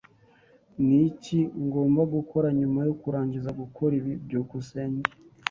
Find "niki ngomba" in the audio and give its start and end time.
0.87-2.01